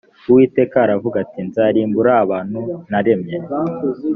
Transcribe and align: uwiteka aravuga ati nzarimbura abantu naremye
uwiteka 0.29 0.75
aravuga 0.85 1.15
ati 1.23 1.39
nzarimbura 1.47 2.11
abantu 2.23 2.59
naremye 2.89 3.35